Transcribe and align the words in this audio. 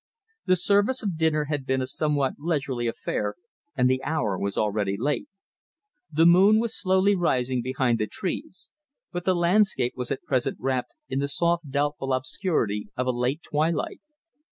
The 0.47 0.55
service 0.55 1.03
of 1.03 1.15
dinner 1.15 1.45
had 1.45 1.63
been 1.63 1.79
a 1.79 1.85
somewhat 1.85 2.33
leisurely 2.39 2.87
affair, 2.87 3.35
and 3.75 3.87
the 3.87 4.01
hour 4.03 4.35
was 4.35 4.57
already 4.57 4.95
late. 4.97 5.27
The 6.11 6.25
moon 6.25 6.57
was 6.59 6.75
slowly 6.75 7.15
rising 7.15 7.61
behind 7.61 7.99
the 7.99 8.07
trees, 8.07 8.71
but 9.11 9.25
the 9.25 9.35
landscape 9.35 9.93
was 9.95 10.09
at 10.09 10.23
present 10.23 10.57
wrapped 10.59 10.95
in 11.07 11.19
the 11.19 11.27
soft 11.27 11.69
doubtful 11.69 12.13
obscurity 12.13 12.89
of 12.97 13.05
a 13.05 13.11
late 13.11 13.43
twilight. 13.43 14.01